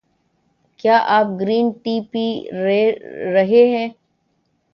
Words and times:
کیا 0.79 0.97
آپ 1.09 1.27
green 1.39 1.71
tea 1.83 1.99
پی 2.11 2.25
رہے 3.33 3.63
ہے؟ 3.69 3.87